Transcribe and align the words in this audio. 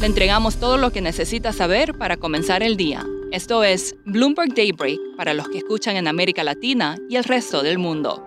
Le 0.00 0.06
entregamos 0.06 0.56
todo 0.56 0.78
lo 0.78 0.92
que 0.92 1.02
necesita 1.02 1.52
saber 1.52 1.92
para 1.92 2.16
comenzar 2.16 2.62
el 2.62 2.78
día. 2.78 3.06
Esto 3.32 3.62
es 3.64 3.96
Bloomberg 4.06 4.54
Daybreak 4.54 4.98
para 5.14 5.34
los 5.34 5.46
que 5.50 5.58
escuchan 5.58 5.94
en 5.96 6.08
América 6.08 6.42
Latina 6.42 6.96
y 7.10 7.16
el 7.16 7.24
resto 7.24 7.62
del 7.62 7.76
mundo. 7.76 8.26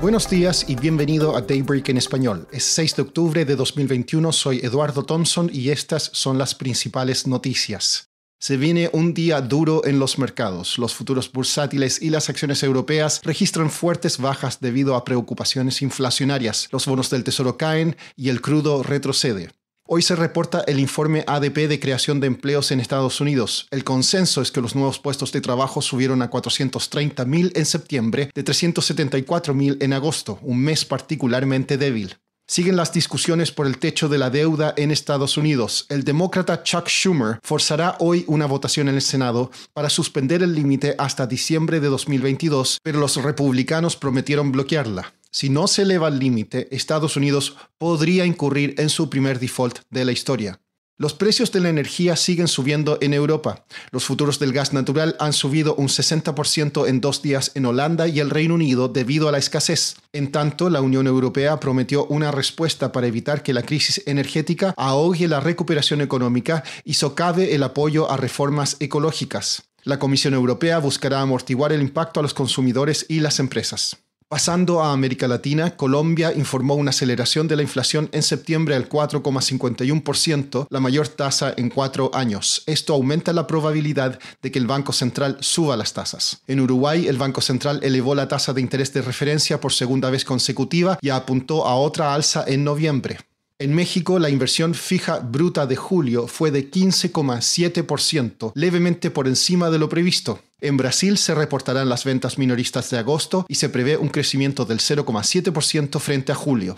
Buenos 0.00 0.30
días 0.30 0.64
y 0.68 0.76
bienvenido 0.76 1.36
a 1.36 1.40
Daybreak 1.40 1.88
en 1.88 1.96
español. 1.96 2.46
Es 2.52 2.62
6 2.62 2.94
de 2.94 3.02
octubre 3.02 3.44
de 3.44 3.56
2021, 3.56 4.30
soy 4.30 4.60
Eduardo 4.62 5.04
Thompson 5.04 5.50
y 5.52 5.70
estas 5.70 6.10
son 6.12 6.38
las 6.38 6.54
principales 6.54 7.26
noticias. 7.26 8.11
Se 8.42 8.56
viene 8.56 8.90
un 8.92 9.14
día 9.14 9.40
duro 9.40 9.82
en 9.84 10.00
los 10.00 10.18
mercados. 10.18 10.76
Los 10.76 10.96
futuros 10.96 11.30
bursátiles 11.30 12.02
y 12.02 12.10
las 12.10 12.28
acciones 12.28 12.64
europeas 12.64 13.20
registran 13.22 13.70
fuertes 13.70 14.18
bajas 14.18 14.58
debido 14.60 14.96
a 14.96 15.04
preocupaciones 15.04 15.80
inflacionarias. 15.80 16.68
Los 16.72 16.86
bonos 16.86 17.08
del 17.08 17.22
tesoro 17.22 17.56
caen 17.56 17.96
y 18.16 18.30
el 18.30 18.40
crudo 18.40 18.82
retrocede. 18.82 19.50
Hoy 19.86 20.02
se 20.02 20.16
reporta 20.16 20.64
el 20.66 20.80
informe 20.80 21.22
ADP 21.28 21.68
de 21.68 21.78
creación 21.78 22.18
de 22.18 22.26
empleos 22.26 22.72
en 22.72 22.80
Estados 22.80 23.20
Unidos. 23.20 23.68
El 23.70 23.84
consenso 23.84 24.42
es 24.42 24.50
que 24.50 24.60
los 24.60 24.74
nuevos 24.74 24.98
puestos 24.98 25.30
de 25.30 25.40
trabajo 25.40 25.80
subieron 25.80 26.20
a 26.20 26.28
430.000 26.28 27.52
en 27.54 27.64
septiembre, 27.64 28.32
de 28.34 28.44
374.000 28.44 29.76
en 29.80 29.92
agosto, 29.92 30.40
un 30.42 30.58
mes 30.58 30.84
particularmente 30.84 31.78
débil. 31.78 32.16
Siguen 32.52 32.76
las 32.76 32.92
discusiones 32.92 33.50
por 33.50 33.66
el 33.66 33.78
techo 33.78 34.10
de 34.10 34.18
la 34.18 34.28
deuda 34.28 34.74
en 34.76 34.90
Estados 34.90 35.38
Unidos. 35.38 35.86
El 35.88 36.04
demócrata 36.04 36.62
Chuck 36.62 36.86
Schumer 36.86 37.38
forzará 37.42 37.96
hoy 37.98 38.26
una 38.28 38.44
votación 38.44 38.90
en 38.90 38.96
el 38.96 39.00
Senado 39.00 39.50
para 39.72 39.88
suspender 39.88 40.42
el 40.42 40.54
límite 40.54 40.94
hasta 40.98 41.26
diciembre 41.26 41.80
de 41.80 41.88
2022, 41.88 42.80
pero 42.82 43.00
los 43.00 43.16
republicanos 43.16 43.96
prometieron 43.96 44.52
bloquearla. 44.52 45.14
Si 45.30 45.48
no 45.48 45.66
se 45.66 45.80
eleva 45.80 46.08
el 46.08 46.18
límite, 46.18 46.68
Estados 46.76 47.16
Unidos 47.16 47.56
podría 47.78 48.26
incurrir 48.26 48.74
en 48.76 48.90
su 48.90 49.08
primer 49.08 49.38
default 49.38 49.78
de 49.88 50.04
la 50.04 50.12
historia. 50.12 50.60
Los 51.02 51.14
precios 51.14 51.50
de 51.50 51.58
la 51.58 51.68
energía 51.68 52.14
siguen 52.14 52.46
subiendo 52.46 52.96
en 53.00 53.12
Europa. 53.12 53.64
Los 53.90 54.04
futuros 54.04 54.38
del 54.38 54.52
gas 54.52 54.72
natural 54.72 55.16
han 55.18 55.32
subido 55.32 55.74
un 55.74 55.88
60% 55.88 56.86
en 56.86 57.00
dos 57.00 57.22
días 57.22 57.50
en 57.56 57.66
Holanda 57.66 58.06
y 58.06 58.20
el 58.20 58.30
Reino 58.30 58.54
Unido 58.54 58.86
debido 58.86 59.28
a 59.28 59.32
la 59.32 59.38
escasez. 59.38 59.96
En 60.12 60.30
tanto, 60.30 60.70
la 60.70 60.80
Unión 60.80 61.08
Europea 61.08 61.58
prometió 61.58 62.04
una 62.04 62.30
respuesta 62.30 62.92
para 62.92 63.08
evitar 63.08 63.42
que 63.42 63.52
la 63.52 63.64
crisis 63.64 64.00
energética 64.06 64.74
ahogue 64.76 65.26
la 65.26 65.40
recuperación 65.40 66.02
económica 66.02 66.62
y 66.84 66.94
socave 66.94 67.52
el 67.56 67.64
apoyo 67.64 68.08
a 68.08 68.16
reformas 68.16 68.76
ecológicas. 68.78 69.64
La 69.82 69.98
Comisión 69.98 70.34
Europea 70.34 70.78
buscará 70.78 71.20
amortiguar 71.20 71.72
el 71.72 71.82
impacto 71.82 72.20
a 72.20 72.22
los 72.22 72.32
consumidores 72.32 73.06
y 73.08 73.18
las 73.18 73.40
empresas. 73.40 73.96
Pasando 74.32 74.82
a 74.82 74.94
América 74.94 75.28
Latina, 75.28 75.76
Colombia 75.76 76.32
informó 76.34 76.74
una 76.74 76.88
aceleración 76.88 77.48
de 77.48 77.56
la 77.56 77.60
inflación 77.60 78.08
en 78.12 78.22
septiembre 78.22 78.74
al 78.74 78.88
4,51%, 78.88 80.68
la 80.70 80.80
mayor 80.80 81.06
tasa 81.08 81.52
en 81.54 81.68
cuatro 81.68 82.10
años. 82.14 82.62
Esto 82.64 82.94
aumenta 82.94 83.34
la 83.34 83.46
probabilidad 83.46 84.18
de 84.40 84.50
que 84.50 84.58
el 84.58 84.66
Banco 84.66 84.94
Central 84.94 85.36
suba 85.40 85.76
las 85.76 85.92
tasas. 85.92 86.40
En 86.46 86.60
Uruguay, 86.60 87.08
el 87.08 87.18
Banco 87.18 87.42
Central 87.42 87.80
elevó 87.82 88.14
la 88.14 88.26
tasa 88.26 88.54
de 88.54 88.62
interés 88.62 88.94
de 88.94 89.02
referencia 89.02 89.60
por 89.60 89.74
segunda 89.74 90.08
vez 90.08 90.24
consecutiva 90.24 90.98
y 91.02 91.10
apuntó 91.10 91.66
a 91.66 91.74
otra 91.74 92.14
alza 92.14 92.42
en 92.46 92.64
noviembre. 92.64 93.18
En 93.62 93.74
México, 93.74 94.18
la 94.18 94.28
inversión 94.28 94.74
fija 94.74 95.20
bruta 95.20 95.66
de 95.66 95.76
julio 95.76 96.26
fue 96.26 96.50
de 96.50 96.68
15,7%, 96.68 98.50
levemente 98.56 99.12
por 99.12 99.28
encima 99.28 99.70
de 99.70 99.78
lo 99.78 99.88
previsto. 99.88 100.40
En 100.60 100.76
Brasil 100.76 101.16
se 101.16 101.32
reportarán 101.32 101.88
las 101.88 102.04
ventas 102.04 102.38
minoristas 102.38 102.90
de 102.90 102.98
agosto 102.98 103.46
y 103.48 103.54
se 103.54 103.68
prevé 103.68 103.96
un 103.96 104.08
crecimiento 104.08 104.64
del 104.64 104.80
0,7% 104.80 106.00
frente 106.00 106.32
a 106.32 106.34
julio. 106.34 106.76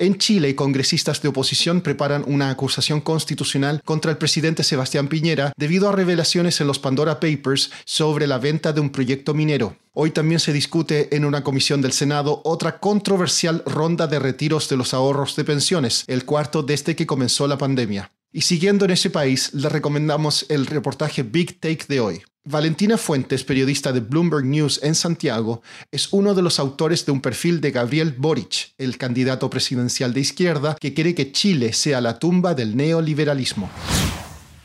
En 0.00 0.16
Chile, 0.16 0.54
congresistas 0.54 1.20
de 1.22 1.28
oposición 1.28 1.80
preparan 1.80 2.22
una 2.28 2.50
acusación 2.50 3.00
constitucional 3.00 3.82
contra 3.84 4.12
el 4.12 4.16
presidente 4.16 4.62
Sebastián 4.62 5.08
Piñera 5.08 5.52
debido 5.56 5.88
a 5.88 5.92
revelaciones 5.92 6.60
en 6.60 6.68
los 6.68 6.78
Pandora 6.78 7.18
Papers 7.18 7.72
sobre 7.84 8.28
la 8.28 8.38
venta 8.38 8.72
de 8.72 8.80
un 8.80 8.90
proyecto 8.90 9.34
minero. 9.34 9.76
Hoy 9.94 10.12
también 10.12 10.38
se 10.38 10.52
discute 10.52 11.16
en 11.16 11.24
una 11.24 11.42
comisión 11.42 11.82
del 11.82 11.90
Senado 11.90 12.42
otra 12.44 12.78
controversial 12.78 13.64
ronda 13.66 14.06
de 14.06 14.20
retiros 14.20 14.68
de 14.68 14.76
los 14.76 14.94
ahorros 14.94 15.34
de 15.34 15.42
pensiones, 15.42 16.04
el 16.06 16.24
cuarto 16.24 16.62
desde 16.62 16.94
que 16.94 17.04
comenzó 17.04 17.48
la 17.48 17.58
pandemia. 17.58 18.12
Y 18.32 18.42
siguiendo 18.42 18.84
en 18.84 18.92
ese 18.92 19.10
país, 19.10 19.52
le 19.52 19.68
recomendamos 19.68 20.46
el 20.48 20.66
reportaje 20.66 21.24
Big 21.24 21.58
Take 21.58 21.86
de 21.88 21.98
hoy. 21.98 22.22
Valentina 22.44 22.96
Fuentes, 22.96 23.44
periodista 23.44 23.92
de 23.92 24.00
Bloomberg 24.00 24.44
News 24.44 24.80
en 24.82 24.94
Santiago, 24.94 25.62
es 25.90 26.12
uno 26.12 26.34
de 26.34 26.42
los 26.42 26.58
autores 26.58 27.04
de 27.04 27.12
un 27.12 27.20
perfil 27.20 27.60
de 27.60 27.70
Gabriel 27.72 28.14
Boric, 28.16 28.72
el 28.78 28.96
candidato 28.96 29.50
presidencial 29.50 30.14
de 30.14 30.20
izquierda 30.20 30.76
que 30.80 30.94
quiere 30.94 31.14
que 31.14 31.32
Chile 31.32 31.72
sea 31.72 32.00
la 32.00 32.18
tumba 32.18 32.54
del 32.54 32.76
neoliberalismo. 32.76 33.68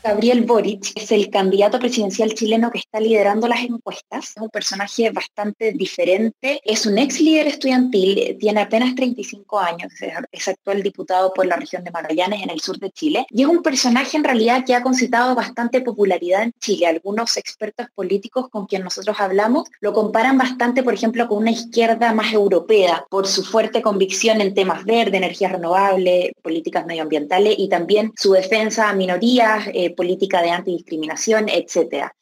Gabriel 0.04 0.42
Boric 0.42 0.92
es 0.96 1.10
el 1.12 1.30
candidato 1.30 1.78
presidencial 1.78 2.34
chileno 2.34 2.70
que 2.70 2.76
está 2.76 3.00
liderando 3.00 3.48
las 3.48 3.62
encuestas. 3.62 4.32
Es 4.36 4.42
un 4.42 4.50
personaje 4.50 5.10
bastante 5.10 5.72
diferente. 5.72 6.60
Es 6.62 6.84
un 6.84 6.98
ex 6.98 7.22
líder 7.22 7.46
estudiantil, 7.46 8.36
tiene 8.38 8.60
apenas 8.60 8.94
35 8.94 9.58
años, 9.58 9.90
es 10.30 10.48
actual 10.48 10.82
diputado 10.82 11.32
por 11.32 11.46
la 11.46 11.56
región 11.56 11.84
de 11.84 11.90
Magallanes 11.90 12.42
en 12.42 12.50
el 12.50 12.60
sur 12.60 12.78
de 12.78 12.90
Chile. 12.90 13.24
Y 13.30 13.44
es 13.44 13.48
un 13.48 13.62
personaje 13.62 14.18
en 14.18 14.24
realidad 14.24 14.62
que 14.66 14.74
ha 14.74 14.82
concitado 14.82 15.34
bastante 15.34 15.80
popularidad 15.80 16.42
en 16.42 16.52
Chile. 16.60 16.86
Algunos 16.86 17.38
expertos 17.38 17.86
políticos 17.94 18.50
con 18.50 18.66
quien 18.66 18.84
nosotros 18.84 19.16
hablamos 19.18 19.70
lo 19.80 19.94
comparan 19.94 20.36
bastante, 20.36 20.82
por 20.82 20.92
ejemplo, 20.92 21.26
con 21.28 21.38
una 21.38 21.52
izquierda 21.52 22.12
más 22.12 22.30
europea 22.30 23.06
por 23.08 23.26
su 23.26 23.42
fuerte 23.42 23.80
convicción 23.80 24.42
en 24.42 24.52
temas 24.52 24.84
verdes, 24.84 25.14
energías 25.14 25.52
renovables, 25.52 26.32
políticas 26.42 26.84
medioambientales 26.84 27.54
y 27.56 27.70
también 27.70 28.12
su 28.16 28.32
defensa 28.32 28.90
a 28.90 28.94
minorías. 28.94 29.66
Eh, 29.72 29.93
política 29.94 30.42
de 30.42 30.50
antidiscriminación, 30.50 31.48
etcétera. 31.48 32.14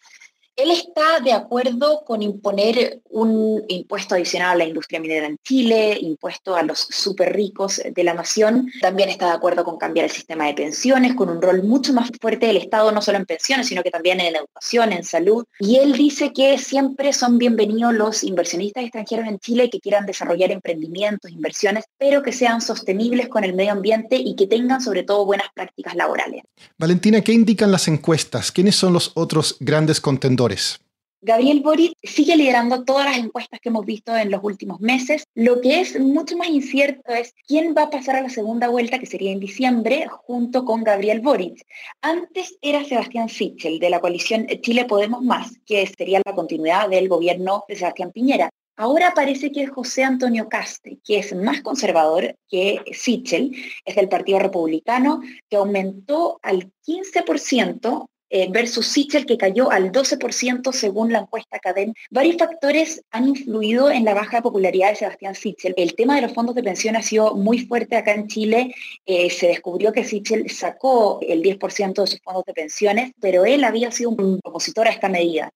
Él 0.55 0.71
está 0.71 1.21
de 1.25 1.33
acuerdo 1.33 2.05
con 2.05 2.21
imponer 2.21 3.01
un 3.09 3.65
impuesto 3.69 4.15
adicional 4.15 4.51
a 4.51 4.57
la 4.57 4.65
industria 4.65 5.01
minera 5.01 5.27
en 5.27 5.39
Chile, 5.43 5.97
impuesto 5.99 6.55
a 6.55 6.63
los 6.63 6.79
súper 6.79 7.35
ricos 7.35 7.81
de 7.91 8.05
la 8.05 8.13
nación. 8.13 8.71
También 8.83 9.09
está 9.09 9.29
de 9.29 9.33
acuerdo 9.33 9.65
con 9.65 9.79
cambiar 9.79 10.05
el 10.05 10.11
sistema 10.11 10.47
de 10.47 10.53
pensiones, 10.53 11.15
con 11.15 11.31
un 11.31 11.41
rol 11.41 11.63
mucho 11.63 11.95
más 11.95 12.11
fuerte 12.21 12.47
del 12.47 12.59
Estado, 12.59 12.93
no 12.93 13.01
solo 13.01 13.17
en 13.17 13.25
pensiones, 13.25 13.67
sino 13.67 13.83
que 13.83 13.91
también 13.91 14.21
en 14.21 14.37
educación, 14.37 14.93
en 14.93 15.05
salud. 15.05 15.47
Y 15.59 15.77
él 15.77 15.95
dice 15.95 16.35
que 16.35 16.59
siempre 16.59 17.15
son 17.15 17.39
bienvenidos 17.39 17.95
los 17.95 18.23
inversionistas 18.23 18.85
extranjeros 18.85 19.29
en 19.29 19.39
Chile 19.39 19.71
que 19.71 19.81
quieran 19.81 20.05
desarrollar 20.05 20.51
emprendimientos, 20.51 21.31
inversiones, 21.31 21.85
pero 21.97 22.23
que 22.23 22.33
sean 22.33 22.61
sostenibles 22.61 23.29
con 23.29 23.45
el 23.45 23.55
medio 23.55 23.73
ambiente 23.73 24.17
y 24.17 24.37
que 24.37 24.47
tengan 24.47 24.83
sobre 24.83 25.03
todo 25.03 25.25
buenas 25.25 25.47
prácticas 25.55 25.95
laborales. 25.95 26.43
Valentina, 26.77 27.23
¿qué 27.23 27.33
indican 27.33 27.73
las 27.73 27.89
encuestas? 27.89 28.53
¿Quiénes 28.53 28.77
son 28.77 28.93
los 28.93 29.13
otros 29.15 29.57
grandes 29.59 29.99
contendores? 30.03 30.42
Gabriel 31.25 31.61
Boric 31.61 31.93
sigue 32.03 32.37
liderando 32.37 32.83
todas 32.83 33.07
las 33.07 33.17
encuestas 33.17 33.61
que 33.61 33.69
hemos 33.69 33.87
visto 33.87 34.17
en 34.17 34.29
los 34.29 34.43
últimos 34.43 34.81
meses. 34.81 35.23
Lo 35.37 35.61
que 35.61 35.81
es 35.81 36.01
mucho 36.01 36.37
más 36.37 36.49
incierto 36.49 37.13
es 37.13 37.33
quién 37.47 37.77
va 37.79 37.85
a 37.85 37.91
pasar 37.91 38.17
a 38.17 38.23
la 38.23 38.29
segunda 38.29 38.69
vuelta, 38.69 38.99
que 38.99 39.07
sería 39.07 39.31
en 39.31 39.39
diciembre, 39.39 40.09
junto 40.09 40.65
con 40.65 40.83
Gabriel 40.83 41.21
Boric. 41.21 41.65
Antes 42.01 42.59
era 42.61 42.83
Sebastián 42.83 43.29
Sichel, 43.29 43.79
de 43.79 43.91
la 43.91 44.01
coalición 44.01 44.49
Chile 44.63 44.85
Podemos 44.85 45.23
Más, 45.23 45.53
que 45.65 45.87
sería 45.87 46.21
la 46.27 46.35
continuidad 46.35 46.89
del 46.89 47.09
gobierno 47.09 47.65
de 47.69 47.77
Sebastián 47.77 48.11
Piñera. 48.11 48.51
Ahora 48.77 49.13
parece 49.15 49.53
que 49.53 49.63
es 49.63 49.71
José 49.71 50.03
Antonio 50.03 50.49
Caste, 50.49 50.99
que 51.05 51.19
es 51.19 51.37
más 51.37 51.63
conservador 51.63 52.35
que 52.49 52.81
Sichel, 52.93 53.55
es 53.85 53.95
del 53.95 54.09
Partido 54.09 54.41
Republicano, 54.41 55.21
que 55.49 55.57
aumentó 55.57 56.41
al 56.43 56.73
15% 56.85 58.07
eh, 58.35 58.49
versus 58.51 58.87
Sichel, 58.87 59.27
que 59.27 59.37
cayó 59.37 59.71
al 59.71 59.93
12% 59.93 60.73
según 60.73 61.13
la 61.13 61.19
encuesta 61.19 61.59
Cadem. 61.59 61.93
Varios 62.11 62.39
factores 62.39 63.05
han 63.11 63.29
influido 63.29 63.91
en 63.91 64.07
la 64.07 64.15
baja 64.15 64.41
popularidad 64.41 64.89
de 64.89 64.97
Sebastián 64.97 65.35
Sichel. 65.35 65.75
El 65.77 65.95
tema 65.95 66.17
de 66.17 66.23
los 66.23 66.33
fondos 66.33 66.55
de 66.55 66.63
pensión 66.63 66.97
ha 66.97 67.03
sido 67.03 67.35
muy 67.35 67.59
fuerte 67.59 67.95
acá 67.95 68.15
en 68.15 68.29
Chile. 68.29 68.75
Eh, 69.05 69.29
se 69.29 69.49
descubrió 69.49 69.93
que 69.93 70.05
Sichel 70.05 70.49
sacó 70.49 71.21
el 71.21 71.43
10% 71.43 72.01
de 72.01 72.07
sus 72.07 72.23
fondos 72.23 72.45
de 72.47 72.55
pensiones, 72.55 73.13
pero 73.21 73.45
él 73.45 73.65
había 73.65 73.91
sido 73.91 74.09
un 74.09 74.41
opositor 74.43 74.89
a 74.89 74.93
esta 74.93 75.11
medida. 75.11 75.53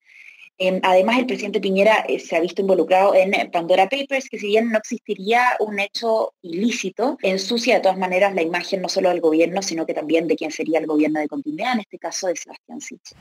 Em, 0.59 0.81
además, 0.83 1.19
el 1.19 1.27
presidente 1.27 1.61
Piñera 1.61 2.05
eh, 2.09 2.19
se 2.19 2.37
ha 2.37 2.41
visto 2.41 2.63
involucrado 2.63 3.15
en 3.15 3.33
Pandora 3.51 3.89
Papers, 3.89 4.29
que 4.29 4.39
si 4.39 4.47
bien 4.47 4.71
no 4.71 4.79
existiría 4.79 5.57
un 5.61 5.79
hecho 5.79 6.33
ilícito, 6.43 7.19
ensucia 7.23 7.75
de 7.75 7.81
todas 7.81 7.99
maneras 7.99 8.35
la 8.35 8.43
imagen 8.43 8.81
no 8.81 8.89
solo 8.89 9.11
del 9.11 9.21
gobierno, 9.21 9.61
sino 9.63 9.85
que 9.85 9.95
también 9.95 10.27
de 10.27 10.37
quien 10.37 10.51
sería 10.51 10.79
el 10.79 10.87
gobierno 10.87 11.21
de 11.21 11.29
continuidad, 11.29 11.75
en 11.75 11.81
este 11.81 11.99
caso 11.99 12.29
de 12.29 12.37
Sebastián 12.37 12.81
Sitch. 12.81 13.13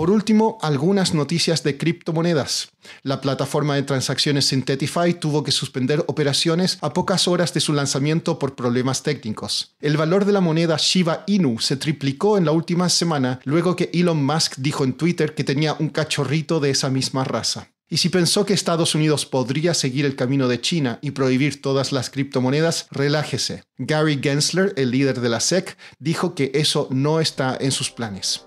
Por 0.00 0.10
último, 0.10 0.56
algunas 0.62 1.12
noticias 1.12 1.62
de 1.62 1.76
criptomonedas. 1.76 2.70
La 3.02 3.20
plataforma 3.20 3.74
de 3.74 3.82
transacciones 3.82 4.46
Synthetify 4.46 5.12
tuvo 5.12 5.44
que 5.44 5.52
suspender 5.52 6.02
operaciones 6.06 6.78
a 6.80 6.94
pocas 6.94 7.28
horas 7.28 7.52
de 7.52 7.60
su 7.60 7.74
lanzamiento 7.74 8.38
por 8.38 8.54
problemas 8.54 9.02
técnicos. 9.02 9.76
El 9.78 9.98
valor 9.98 10.24
de 10.24 10.32
la 10.32 10.40
moneda 10.40 10.78
Shiba 10.78 11.24
Inu 11.26 11.58
se 11.58 11.76
triplicó 11.76 12.38
en 12.38 12.46
la 12.46 12.52
última 12.52 12.88
semana 12.88 13.40
luego 13.44 13.76
que 13.76 13.90
Elon 13.92 14.24
Musk 14.24 14.54
dijo 14.56 14.84
en 14.84 14.94
Twitter 14.94 15.34
que 15.34 15.44
tenía 15.44 15.76
un 15.78 15.90
cachorrito 15.90 16.60
de 16.60 16.70
esa 16.70 16.88
misma 16.88 17.24
raza. 17.24 17.68
Y 17.90 17.98
si 17.98 18.08
pensó 18.08 18.46
que 18.46 18.54
Estados 18.54 18.94
Unidos 18.94 19.26
podría 19.26 19.74
seguir 19.74 20.06
el 20.06 20.16
camino 20.16 20.48
de 20.48 20.62
China 20.62 20.98
y 21.02 21.10
prohibir 21.10 21.60
todas 21.60 21.92
las 21.92 22.08
criptomonedas, 22.08 22.86
relájese. 22.90 23.64
Gary 23.76 24.18
Gensler, 24.22 24.72
el 24.78 24.92
líder 24.92 25.20
de 25.20 25.28
la 25.28 25.40
SEC, 25.40 25.76
dijo 25.98 26.34
que 26.34 26.52
eso 26.54 26.88
no 26.90 27.20
está 27.20 27.54
en 27.60 27.70
sus 27.70 27.90
planes. 27.90 28.46